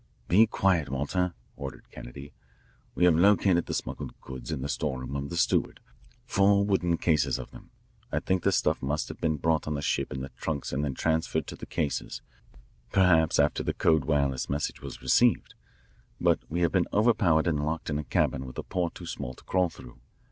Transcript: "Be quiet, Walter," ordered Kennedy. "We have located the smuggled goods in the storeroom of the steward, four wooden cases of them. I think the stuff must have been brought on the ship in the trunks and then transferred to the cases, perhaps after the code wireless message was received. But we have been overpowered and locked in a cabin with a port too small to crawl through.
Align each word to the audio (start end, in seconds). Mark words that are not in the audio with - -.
"Be 0.27 0.47
quiet, 0.47 0.89
Walter," 0.89 1.35
ordered 1.55 1.91
Kennedy. 1.91 2.33
"We 2.95 3.05
have 3.05 3.15
located 3.15 3.67
the 3.67 3.73
smuggled 3.75 4.19
goods 4.19 4.51
in 4.51 4.63
the 4.63 4.67
storeroom 4.67 5.15
of 5.15 5.29
the 5.29 5.37
steward, 5.37 5.79
four 6.25 6.65
wooden 6.65 6.97
cases 6.97 7.37
of 7.37 7.51
them. 7.51 7.69
I 8.11 8.19
think 8.19 8.41
the 8.41 8.51
stuff 8.51 8.81
must 8.81 9.09
have 9.09 9.21
been 9.21 9.37
brought 9.37 9.67
on 9.67 9.75
the 9.75 9.81
ship 9.83 10.11
in 10.11 10.21
the 10.21 10.29
trunks 10.29 10.73
and 10.73 10.83
then 10.83 10.95
transferred 10.95 11.45
to 11.45 11.55
the 11.55 11.67
cases, 11.67 12.23
perhaps 12.91 13.37
after 13.37 13.61
the 13.61 13.75
code 13.75 14.05
wireless 14.05 14.49
message 14.49 14.81
was 14.81 15.03
received. 15.03 15.53
But 16.19 16.39
we 16.49 16.61
have 16.61 16.71
been 16.71 16.87
overpowered 16.91 17.45
and 17.45 17.63
locked 17.63 17.91
in 17.91 17.99
a 17.99 18.03
cabin 18.03 18.47
with 18.47 18.57
a 18.57 18.63
port 18.63 18.95
too 18.95 19.05
small 19.05 19.35
to 19.35 19.43
crawl 19.43 19.69
through. 19.69 19.99